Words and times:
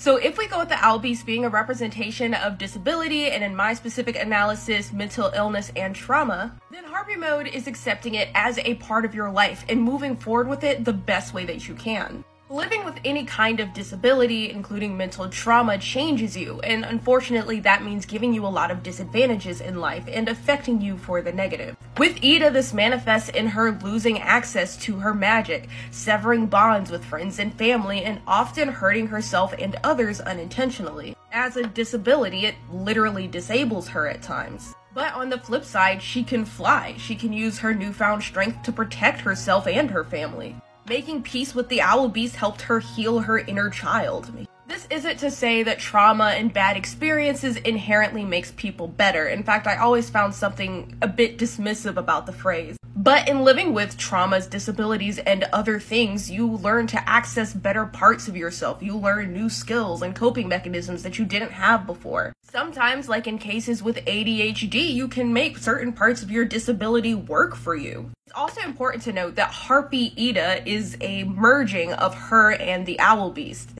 So, 0.00 0.16
if 0.16 0.38
we 0.38 0.46
go 0.46 0.60
with 0.60 0.68
the 0.68 0.98
beast 1.02 1.26
being 1.26 1.44
a 1.44 1.48
representation 1.48 2.32
of 2.32 2.56
disability 2.56 3.32
and 3.32 3.42
in 3.42 3.56
my 3.56 3.74
specific 3.74 4.14
analysis, 4.14 4.92
mental 4.92 5.32
illness 5.34 5.72
and 5.74 5.92
trauma, 5.92 6.56
then 6.70 6.84
Harpy 6.84 7.16
Mode 7.16 7.48
is 7.48 7.66
accepting 7.66 8.14
it 8.14 8.28
as 8.32 8.58
a 8.58 8.74
part 8.74 9.04
of 9.04 9.12
your 9.12 9.28
life 9.28 9.64
and 9.68 9.82
moving 9.82 10.14
forward 10.14 10.46
with 10.46 10.62
it 10.62 10.84
the 10.84 10.92
best 10.92 11.34
way 11.34 11.44
that 11.46 11.66
you 11.66 11.74
can. 11.74 12.24
Living 12.50 12.82
with 12.82 12.98
any 13.04 13.26
kind 13.26 13.60
of 13.60 13.74
disability, 13.74 14.50
including 14.50 14.96
mental 14.96 15.28
trauma, 15.28 15.76
changes 15.76 16.34
you, 16.34 16.58
and 16.60 16.82
unfortunately, 16.82 17.60
that 17.60 17.84
means 17.84 18.06
giving 18.06 18.32
you 18.32 18.46
a 18.46 18.48
lot 18.48 18.70
of 18.70 18.82
disadvantages 18.82 19.60
in 19.60 19.80
life 19.80 20.04
and 20.08 20.30
affecting 20.30 20.80
you 20.80 20.96
for 20.96 21.20
the 21.20 21.30
negative. 21.30 21.76
With 21.98 22.24
Eda, 22.24 22.50
this 22.50 22.72
manifests 22.72 23.28
in 23.28 23.48
her 23.48 23.72
losing 23.84 24.20
access 24.20 24.78
to 24.78 24.96
her 24.96 25.12
magic, 25.12 25.68
severing 25.90 26.46
bonds 26.46 26.90
with 26.90 27.04
friends 27.04 27.38
and 27.38 27.52
family, 27.52 28.02
and 28.02 28.18
often 28.26 28.68
hurting 28.68 29.08
herself 29.08 29.52
and 29.58 29.76
others 29.84 30.18
unintentionally. 30.18 31.14
As 31.30 31.58
a 31.58 31.66
disability, 31.66 32.46
it 32.46 32.54
literally 32.72 33.26
disables 33.26 33.88
her 33.88 34.08
at 34.08 34.22
times. 34.22 34.74
But 34.94 35.12
on 35.12 35.28
the 35.28 35.38
flip 35.38 35.66
side, 35.66 36.00
she 36.00 36.24
can 36.24 36.46
fly. 36.46 36.94
She 36.96 37.14
can 37.14 37.34
use 37.34 37.58
her 37.58 37.74
newfound 37.74 38.22
strength 38.22 38.62
to 38.62 38.72
protect 38.72 39.20
herself 39.20 39.66
and 39.66 39.90
her 39.90 40.02
family. 40.02 40.56
Making 40.88 41.22
peace 41.22 41.54
with 41.54 41.68
the 41.68 41.82
owl 41.82 42.08
beast 42.08 42.36
helped 42.36 42.62
her 42.62 42.80
heal 42.80 43.20
her 43.20 43.38
inner 43.38 43.68
child. 43.68 44.32
This 44.66 44.86
isn't 44.88 45.18
to 45.18 45.30
say 45.30 45.62
that 45.62 45.78
trauma 45.78 46.28
and 46.28 46.50
bad 46.50 46.78
experiences 46.78 47.58
inherently 47.58 48.24
makes 48.24 48.52
people 48.52 48.88
better. 48.88 49.28
In 49.28 49.42
fact, 49.42 49.66
I 49.66 49.76
always 49.76 50.08
found 50.08 50.34
something 50.34 50.96
a 51.02 51.08
bit 51.08 51.36
dismissive 51.36 51.98
about 51.98 52.24
the 52.24 52.32
phrase. 52.32 52.78
But 53.08 53.26
in 53.26 53.42
living 53.42 53.72
with 53.72 53.96
traumas, 53.96 54.50
disabilities, 54.50 55.18
and 55.18 55.44
other 55.44 55.80
things, 55.80 56.30
you 56.30 56.46
learn 56.46 56.86
to 56.88 57.08
access 57.08 57.54
better 57.54 57.86
parts 57.86 58.28
of 58.28 58.36
yourself. 58.36 58.82
You 58.82 58.98
learn 58.98 59.32
new 59.32 59.48
skills 59.48 60.02
and 60.02 60.14
coping 60.14 60.46
mechanisms 60.46 61.04
that 61.04 61.18
you 61.18 61.24
didn't 61.24 61.52
have 61.52 61.86
before. 61.86 62.34
Sometimes, 62.42 63.08
like 63.08 63.26
in 63.26 63.38
cases 63.38 63.82
with 63.82 64.04
ADHD, 64.04 64.92
you 64.92 65.08
can 65.08 65.32
make 65.32 65.56
certain 65.56 65.94
parts 65.94 66.22
of 66.22 66.30
your 66.30 66.44
disability 66.44 67.14
work 67.14 67.56
for 67.56 67.74
you. 67.74 68.10
It's 68.26 68.36
also 68.36 68.60
important 68.60 69.02
to 69.04 69.12
note 69.14 69.36
that 69.36 69.52
Harpy 69.52 70.12
Eda 70.22 70.68
is 70.68 70.98
a 71.00 71.24
merging 71.24 71.94
of 71.94 72.14
her 72.14 72.52
and 72.52 72.84
the 72.84 73.00
Owl 73.00 73.30
Beast. 73.30 73.70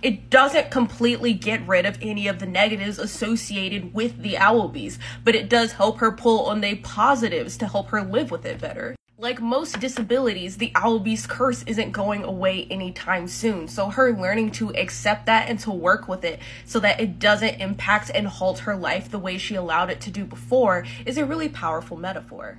It 0.00 0.30
doesn't 0.30 0.70
completely 0.70 1.32
get 1.32 1.66
rid 1.66 1.84
of 1.84 1.98
any 2.00 2.28
of 2.28 2.38
the 2.38 2.46
negatives 2.46 3.00
associated 3.00 3.92
with 3.94 4.22
the 4.22 4.38
Owl 4.38 4.68
Beast, 4.68 5.00
but 5.24 5.34
it 5.34 5.48
does 5.48 5.72
help 5.72 5.98
her 5.98 6.12
pull 6.12 6.46
on 6.46 6.60
the 6.60 6.76
positives 6.76 7.56
to 7.56 7.66
help 7.66 7.88
her 7.88 8.02
live 8.02 8.30
with 8.30 8.46
it 8.46 8.60
better. 8.60 8.94
Like 9.20 9.40
most 9.40 9.80
disabilities, 9.80 10.58
the 10.58 10.70
Owl 10.76 11.00
Beast 11.00 11.28
curse 11.28 11.64
isn't 11.64 11.90
going 11.90 12.22
away 12.22 12.68
anytime 12.70 13.26
soon, 13.26 13.66
so 13.66 13.90
her 13.90 14.12
learning 14.12 14.52
to 14.52 14.70
accept 14.76 15.26
that 15.26 15.48
and 15.48 15.58
to 15.60 15.72
work 15.72 16.06
with 16.06 16.24
it 16.24 16.38
so 16.64 16.78
that 16.78 17.00
it 17.00 17.18
doesn't 17.18 17.60
impact 17.60 18.12
and 18.14 18.28
halt 18.28 18.60
her 18.60 18.76
life 18.76 19.10
the 19.10 19.18
way 19.18 19.36
she 19.36 19.56
allowed 19.56 19.90
it 19.90 20.00
to 20.02 20.12
do 20.12 20.24
before 20.24 20.86
is 21.04 21.18
a 21.18 21.26
really 21.26 21.48
powerful 21.48 21.96
metaphor. 21.96 22.58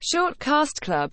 Short 0.00 0.38
Cast 0.38 0.80
Club 0.80 1.10